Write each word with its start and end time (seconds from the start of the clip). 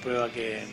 prueba 0.00 0.30
que, 0.30 0.64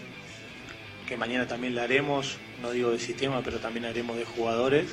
que 1.07 1.17
mañana 1.17 1.47
también 1.47 1.75
la 1.75 1.83
haremos, 1.83 2.37
no 2.61 2.71
digo 2.71 2.91
de 2.91 2.99
sistema, 2.99 3.41
pero 3.43 3.59
también 3.59 3.85
haremos 3.85 4.17
de 4.17 4.25
jugadores, 4.25 4.87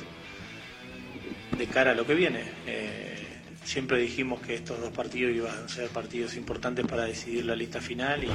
de 1.57 1.67
cara 1.67 1.91
a 1.91 1.95
lo 1.95 2.05
que 2.05 2.13
viene. 2.13 2.43
Eh, 2.67 3.15
siempre 3.63 3.97
dijimos 3.99 4.41
que 4.41 4.55
estos 4.55 4.79
dos 4.79 4.91
partidos 4.91 5.35
iban 5.35 5.65
a 5.65 5.67
ser 5.67 5.89
partidos 5.89 6.35
importantes 6.35 6.85
para 6.85 7.05
decidir 7.05 7.45
la 7.45 7.55
lista 7.55 7.81
final 7.81 8.23
y, 8.23 8.29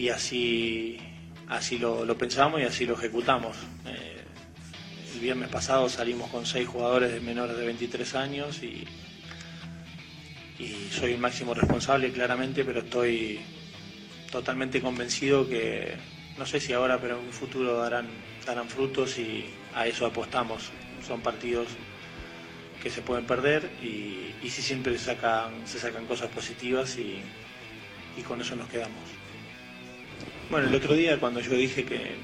y 0.00 0.08
así, 0.08 0.98
así 1.48 1.78
lo, 1.78 2.16
pensamos 2.16 2.60
y 2.60 2.64
así 2.64 2.86
lo 2.86 2.94
ejecutamos. 2.94 3.56
Eh, 3.86 4.24
el 5.14 5.20
viernes 5.20 5.50
pasado 5.50 5.88
salimos 5.88 6.30
con 6.30 6.46
seis 6.46 6.66
jugadores 6.66 7.12
de 7.12 7.20
menores 7.20 7.56
de 7.56 7.66
23 7.66 8.14
años 8.14 8.62
y, 8.62 8.86
y 10.58 10.88
soy 10.90 11.12
el 11.12 11.18
máximo 11.18 11.54
responsable 11.54 12.10
claramente, 12.10 12.64
pero 12.64 12.80
estoy 12.80 13.40
totalmente 14.32 14.80
convencido 14.80 15.48
que, 15.48 15.94
no 16.38 16.46
sé 16.46 16.58
si 16.58 16.72
ahora, 16.72 16.98
pero 16.98 17.18
en 17.20 17.26
un 17.26 17.32
futuro 17.32 17.76
darán, 17.76 18.08
darán 18.44 18.68
frutos 18.68 19.18
y 19.18 19.44
a 19.74 19.86
eso 19.86 20.06
apostamos. 20.06 20.70
Son 21.06 21.20
partidos 21.20 21.68
que 22.82 22.90
se 22.90 23.02
pueden 23.02 23.26
perder 23.26 23.70
y, 23.80 24.34
y 24.42 24.50
sí 24.50 24.62
siempre 24.62 24.98
se 24.98 25.04
sacan, 25.04 25.52
se 25.66 25.78
sacan 25.78 26.06
cosas 26.06 26.30
positivas 26.30 26.96
y, 26.96 27.20
y 28.16 28.22
con 28.22 28.40
eso 28.40 28.56
nos 28.56 28.68
quedamos. 28.68 29.04
Bueno, 30.50 30.68
el 30.68 30.74
otro 30.74 30.94
día 30.94 31.20
cuando 31.20 31.40
yo 31.40 31.52
dije 31.52 31.84
que, 31.84 32.16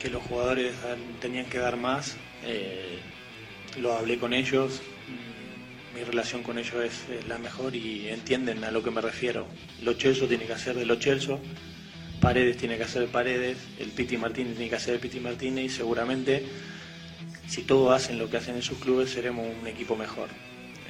que 0.00 0.08
los 0.08 0.22
jugadores 0.22 0.74
tenían 1.20 1.46
que 1.46 1.58
dar 1.58 1.76
más, 1.76 2.16
eh, 2.44 2.98
lo 3.80 3.92
hablé 3.92 4.18
con 4.18 4.32
ellos, 4.32 4.82
mi 5.94 6.02
relación 6.04 6.42
con 6.42 6.58
ellos 6.58 6.84
es, 6.84 7.08
es 7.08 7.28
la 7.28 7.38
mejor 7.38 7.74
y 7.74 8.08
entienden 8.08 8.64
a 8.64 8.70
lo 8.70 8.82
que 8.82 8.90
me 8.90 9.00
refiero. 9.00 9.46
Lo 9.82 9.94
Chelso 9.94 10.26
tiene 10.26 10.44
que 10.46 10.52
hacer 10.52 10.76
de 10.76 10.86
lo 10.86 10.96
Chelso, 10.96 11.40
Paredes 12.20 12.56
tiene 12.56 12.76
que 12.76 12.84
hacer 12.84 13.02
de 13.02 13.08
Paredes, 13.08 13.58
el 13.78 13.90
Piti 13.90 14.16
Martínez 14.16 14.54
tiene 14.54 14.70
que 14.70 14.76
hacer 14.76 14.94
de 14.94 15.00
Piti 15.00 15.20
Martínez 15.20 15.64
y 15.64 15.68
seguramente 15.68 16.44
si 17.48 17.62
todos 17.62 17.92
hacen 17.94 18.18
lo 18.18 18.30
que 18.30 18.36
hacen 18.36 18.54
en 18.54 18.62
sus 18.62 18.78
clubes 18.78 19.10
seremos 19.10 19.46
un 19.60 19.66
equipo 19.66 19.96
mejor. 19.96 20.28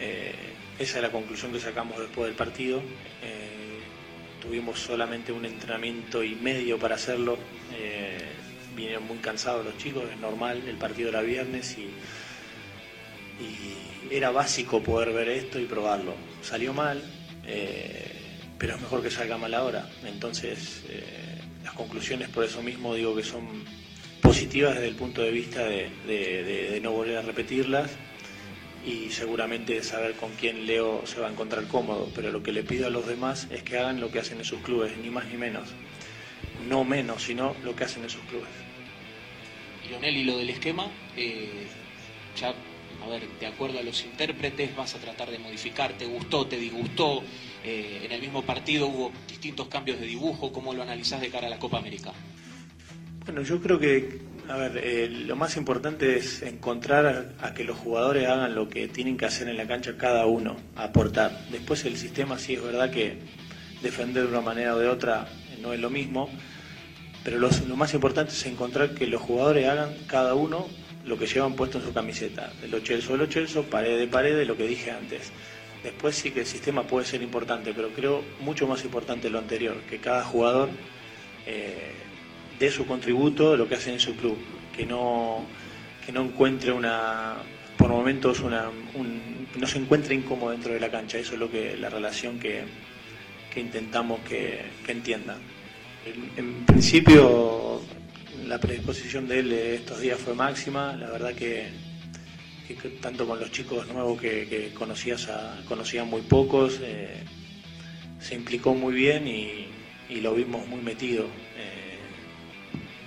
Eh, 0.00 0.34
esa 0.78 0.98
es 0.98 1.02
la 1.02 1.10
conclusión 1.10 1.52
que 1.52 1.60
sacamos 1.60 1.98
después 1.98 2.26
del 2.26 2.36
partido. 2.36 2.80
Eh, 3.22 3.80
tuvimos 4.40 4.78
solamente 4.78 5.32
un 5.32 5.44
entrenamiento 5.44 6.22
y 6.22 6.34
medio 6.34 6.78
para 6.78 6.96
hacerlo. 6.96 7.38
Eh, 7.74 8.18
vinieron 8.76 9.06
muy 9.06 9.18
cansados 9.18 9.64
los 9.64 9.76
chicos, 9.78 10.04
es 10.10 10.18
normal, 10.18 10.62
el 10.66 10.76
partido 10.76 11.08
era 11.08 11.20
viernes 11.20 11.76
y 11.78 11.90
era 14.12 14.30
básico 14.30 14.82
poder 14.82 15.12
ver 15.12 15.28
esto 15.30 15.58
y 15.58 15.64
probarlo. 15.64 16.14
Salió 16.42 16.74
mal, 16.74 17.02
eh, 17.46 18.12
pero 18.58 18.74
es 18.74 18.80
mejor 18.80 19.02
que 19.02 19.10
salga 19.10 19.38
mal 19.38 19.54
ahora. 19.54 19.88
Entonces, 20.04 20.84
eh, 20.88 21.40
las 21.64 21.72
conclusiones 21.72 22.28
por 22.28 22.44
eso 22.44 22.62
mismo 22.62 22.94
digo 22.94 23.16
que 23.16 23.24
son 23.24 23.46
positivas 24.20 24.74
desde 24.74 24.88
el 24.88 24.96
punto 24.96 25.22
de 25.22 25.30
vista 25.30 25.64
de, 25.64 26.78
no 26.82 26.92
volver 26.92 27.16
a 27.16 27.22
repetirlas 27.22 27.90
y 28.86 29.10
seguramente 29.10 29.82
saber 29.82 30.14
con 30.14 30.32
quién 30.32 30.66
Leo 30.66 31.06
se 31.06 31.20
va 31.20 31.28
a 31.28 31.30
encontrar 31.30 31.66
cómodo. 31.66 32.10
Pero 32.14 32.30
lo 32.30 32.42
que 32.42 32.52
le 32.52 32.62
pido 32.64 32.88
a 32.88 32.90
los 32.90 33.06
demás 33.06 33.48
es 33.50 33.62
que 33.62 33.78
hagan 33.78 33.98
lo 34.00 34.10
que 34.10 34.18
hacen 34.18 34.38
en 34.38 34.44
sus 34.44 34.60
clubes, 34.60 34.92
ni 34.98 35.08
más 35.08 35.26
ni 35.26 35.38
menos. 35.38 35.70
No 36.68 36.84
menos, 36.84 37.22
sino 37.22 37.56
lo 37.64 37.74
que 37.74 37.84
hacen 37.84 38.02
en 38.02 38.10
sus 38.10 38.22
clubes. 38.22 38.48
Lionel, 39.88 40.16
y 40.16 40.24
lo 40.24 40.36
del 40.36 40.50
esquema, 40.50 40.86
eh, 41.16 41.66
ya, 42.38 42.54
a 43.04 43.08
ver, 43.08 43.28
de 43.40 43.46
acuerdo 43.46 43.78
a 43.78 43.82
los 43.82 44.04
intérpretes, 44.04 44.74
vas 44.76 44.94
a 44.94 44.98
tratar 44.98 45.30
de 45.30 45.38
modificar, 45.38 45.92
te 45.92 46.06
gustó, 46.06 46.46
te 46.46 46.56
disgustó, 46.56 47.22
eh, 47.64 48.02
en 48.04 48.12
el 48.12 48.20
mismo 48.20 48.42
partido 48.42 48.86
hubo 48.86 49.12
distintos 49.28 49.68
cambios 49.68 50.00
de 50.00 50.06
dibujo, 50.06 50.52
¿cómo 50.52 50.72
lo 50.72 50.82
analizás 50.82 51.20
de 51.20 51.28
cara 51.28 51.46
a 51.46 51.50
la 51.50 51.58
Copa 51.58 51.78
América? 51.78 52.12
Bueno, 53.24 53.42
yo 53.42 53.60
creo 53.60 53.78
que, 53.78 54.20
a 54.48 54.56
ver, 54.56 54.78
eh, 54.78 55.08
lo 55.08 55.36
más 55.36 55.56
importante 55.56 56.16
es 56.16 56.42
encontrar 56.42 57.34
a, 57.40 57.54
que 57.54 57.64
los 57.64 57.78
jugadores 57.78 58.28
hagan 58.28 58.54
lo 58.54 58.68
que 58.68 58.88
tienen 58.88 59.16
que 59.16 59.26
hacer 59.26 59.48
en 59.48 59.56
la 59.56 59.66
cancha 59.66 59.96
cada 59.96 60.26
uno, 60.26 60.56
aportar. 60.74 61.46
Después 61.50 61.84
el 61.84 61.96
sistema 61.96 62.38
sí 62.38 62.54
es 62.54 62.62
verdad 62.62 62.90
que 62.90 63.18
defender 63.82 64.24
de 64.24 64.28
una 64.28 64.40
manera 64.40 64.74
o 64.74 64.78
de 64.78 64.88
otra 64.88 65.28
no 65.60 65.72
es 65.72 65.80
lo 65.80 65.90
mismo, 65.90 66.28
pero 67.22 67.38
lo 67.38 67.76
más 67.76 67.94
importante 67.94 68.32
es 68.32 68.46
encontrar 68.46 68.94
que 68.94 69.06
los 69.06 69.22
jugadores 69.22 69.68
hagan 69.68 69.94
cada 70.08 70.34
uno 70.34 70.66
lo 71.06 71.18
que 71.18 71.26
llevan 71.26 71.54
puesto 71.54 71.78
en 71.78 71.84
su 71.84 71.92
camiseta. 71.92 72.52
De 72.60 72.68
lo 72.68 72.80
Chelso, 72.80 73.12
de 73.12 73.18
lo 73.18 73.26
Chelso, 73.26 73.64
pared 73.64 73.98
de 73.98 74.06
pared, 74.06 74.36
de 74.36 74.44
lo 74.44 74.56
que 74.56 74.66
dije 74.66 74.90
antes. 74.90 75.32
Después 75.82 76.14
sí 76.14 76.30
que 76.30 76.40
el 76.40 76.46
sistema 76.46 76.84
puede 76.84 77.04
ser 77.06 77.22
importante, 77.22 77.72
pero 77.74 77.88
creo 77.90 78.22
mucho 78.40 78.68
más 78.68 78.84
importante 78.84 79.28
lo 79.30 79.38
anterior, 79.40 79.76
que 79.90 79.98
cada 79.98 80.22
jugador 80.22 80.68
eh, 81.46 81.90
dé 82.58 82.70
su 82.70 82.86
contributo 82.86 83.56
lo 83.56 83.68
que 83.68 83.74
hacen 83.74 83.94
en 83.94 84.00
su 84.00 84.14
club, 84.14 84.36
que 84.76 84.86
no, 84.86 85.44
que 86.06 86.12
no 86.12 86.22
encuentre 86.22 86.70
una, 86.70 87.34
por 87.76 87.88
momentos, 87.90 88.38
una, 88.40 88.68
un- 88.94 89.48
no 89.58 89.66
se 89.66 89.78
encuentre 89.78 90.14
incómodo 90.14 90.52
dentro 90.52 90.72
de 90.72 90.78
la 90.78 90.88
cancha. 90.88 91.18
Eso 91.18 91.32
es 91.34 91.40
lo 91.40 91.50
que 91.50 91.76
la 91.76 91.90
relación 91.90 92.38
que, 92.38 92.62
que 93.52 93.58
intentamos 93.60 94.20
que, 94.20 94.60
que 94.86 94.92
entiendan. 94.92 95.38
En, 96.06 96.30
en 96.44 96.64
principio, 96.64 97.80
la 98.46 98.58
predisposición 98.58 99.28
de 99.28 99.38
él 99.40 99.52
estos 99.52 100.00
días 100.00 100.18
fue 100.18 100.34
máxima. 100.34 100.94
La 100.96 101.10
verdad 101.10 101.34
que, 101.34 101.68
tanto 103.00 103.26
con 103.26 103.38
los 103.38 103.50
chicos 103.50 103.86
nuevos 103.88 104.20
que, 104.20 104.48
que 104.48 104.72
conocías 104.74 105.28
a- 105.28 105.62
conocían 105.68 106.08
muy 106.08 106.22
pocos, 106.22 106.80
eh, 106.82 107.22
se 108.20 108.34
implicó 108.34 108.74
muy 108.74 108.94
bien 108.94 109.26
y, 109.28 109.68
lo 110.20 110.34
vimos 110.34 110.66
muy 110.68 110.80
metido. 110.82 111.24
Eh, 111.56 111.98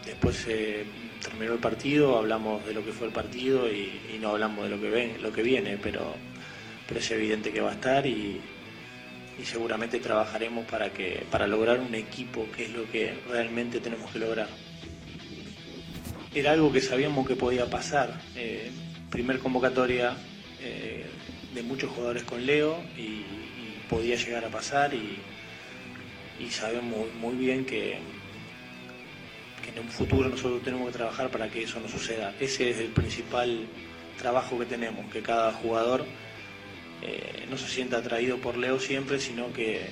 después 0.06 0.36
se 0.38 0.86
terminó 1.22 1.54
el 1.54 1.60
partido, 1.60 2.18
hablamos 2.18 2.66
de 2.66 2.74
lo 2.74 2.84
que 2.84 2.92
fue 2.92 3.08
el 3.08 3.14
partido 3.14 3.72
y, 3.72 4.18
no 4.20 4.30
hablamos 4.30 4.64
de 4.64 4.70
lo 4.72 4.82
que, 4.82 4.90
ven, 4.90 5.22
lo 5.22 5.32
que 5.32 5.44
viene, 5.44 5.78
pero, 5.78 6.16
pero 6.88 7.00
es 7.00 7.12
evidente 7.12 7.52
que 7.52 7.62
va 7.62 7.72
a 7.72 7.74
estar 7.74 8.08
y, 8.08 8.42
y 9.40 9.46
seguramente 9.46 10.00
trabajaremos 10.00 10.66
para, 10.66 10.90
que, 10.92 11.26
para 11.30 11.46
lograr 11.48 11.80
un 11.80 11.94
equipo, 11.94 12.48
que 12.56 12.66
es 12.66 12.72
lo 12.72 12.90
que 12.92 13.14
realmente 13.30 13.80
tenemos 13.80 14.12
que 14.12 14.20
lograr. 14.20 14.48
Era 16.36 16.52
algo 16.52 16.70
que 16.70 16.82
sabíamos 16.82 17.26
que 17.26 17.38
podía 17.38 17.66
pasar. 17.70 18.20
Eh, 18.36 18.70
primer 19.10 19.40
convocatoria 19.40 20.18
eh, 20.62 21.06
de 21.54 21.64
muchos 21.64 21.90
jugadores 21.92 22.24
con 22.24 22.46
Leo 22.46 22.84
y, 22.98 23.24
podía 23.90 24.16
llegar 24.16 24.44
a 24.44 24.50
pasar 24.50 24.94
y, 24.96 25.20
sabemos 26.50 27.08
muy 27.22 27.36
bien 27.36 27.66
que, 27.66 27.94
en 27.94 29.80
un 29.80 29.88
futuro 29.88 30.28
nosotros 30.28 30.64
tenemos 30.64 30.88
que 30.88 30.94
trabajar 30.94 31.30
para 31.30 31.50
que 31.50 31.64
eso 31.64 31.80
no 31.80 31.88
suceda. 31.88 32.34
Ese 32.40 32.72
es 32.72 32.80
el 32.80 32.88
principal 32.88 33.68
trabajo 34.18 34.60
que 34.60 34.66
tenemos, 34.66 35.10
que 35.14 35.22
cada 35.22 35.54
jugador 35.54 36.04
eh, 37.02 37.46
no 37.50 37.58
se 37.58 37.70
sienta 37.70 37.98
atraído 37.98 38.40
por 38.40 38.58
Leo 38.58 38.80
siempre, 38.80 39.20
sino 39.20 39.54
que, 39.54 39.88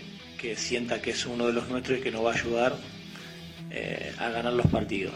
sienta 0.57 1.01
que 1.01 1.11
es 1.11 1.25
uno 1.25 1.47
de 1.47 1.53
los 1.53 1.69
nuestros 1.69 1.99
y 1.99 2.01
que 2.01 2.11
nos 2.11 2.25
va 2.25 2.31
a 2.31 2.35
ayudar 2.35 2.75
a 4.19 4.29
ganar 4.29 4.51
los 4.51 4.67
partidos. 4.67 5.13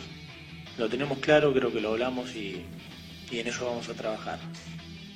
Lo 0.77 0.87
tenemos 0.87 1.17
claro, 1.19 1.53
creo 1.53 1.71
que 1.71 1.81
lo 1.81 1.91
hablamos 1.91 2.35
y, 2.35 2.63
en 3.31 3.47
eso 3.47 3.65
vamos 3.65 3.89
a 3.89 3.93
trabajar. 3.93 4.39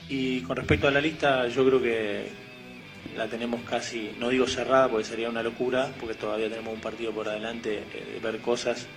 Y 0.09 0.41
con 0.41 0.57
respecto 0.57 0.87
a 0.87 0.91
la 0.91 0.99
lista, 0.99 1.47
yo 1.47 1.65
creo 1.65 1.81
que 1.81 2.29
la 3.15 3.27
tenemos 3.27 3.61
casi, 3.61 4.11
no 4.19 4.29
digo 4.29 4.47
cerrada 4.47 4.89
porque 4.89 5.05
sería 5.05 5.29
una 5.29 5.43
locura, 5.43 5.91
porque 5.99 6.15
todavía 6.15 6.49
tenemos 6.49 6.73
un 6.73 6.81
partido 6.81 7.11
por 7.11 7.29
adelante 7.29 7.83
eh, 7.93 8.13
de 8.13 8.19
ver 8.19 8.41
cosas, 8.41 8.87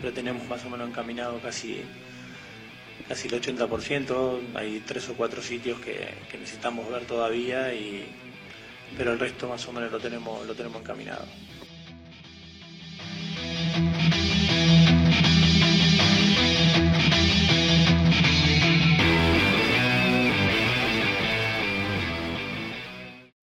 pero 0.00 0.12
tenemos 0.12 0.46
más 0.48 0.64
o 0.64 0.70
menos 0.70 0.88
encaminado 0.88 1.38
casi 1.40 1.82
casi 3.10 3.26
el 3.26 3.42
80%, 3.42 4.38
hay 4.54 4.84
tres 4.86 5.08
o 5.08 5.14
cuatro 5.14 5.42
sitios 5.42 5.80
que, 5.80 6.14
necesitamos 6.38 6.88
ver 6.88 7.06
todavía, 7.06 7.74
y, 7.74 8.04
pero 8.96 9.12
el 9.12 9.18
resto 9.18 9.48
más 9.48 9.66
o 9.66 9.72
menos 9.72 9.90
lo 9.90 9.98
tenemos, 9.98 10.46
lo 10.46 10.54
tenemos 10.54 10.80
encaminado. 10.80 11.24